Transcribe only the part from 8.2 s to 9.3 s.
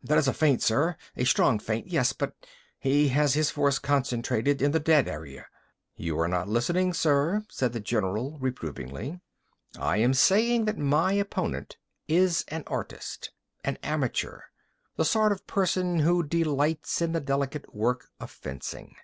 reprovingly.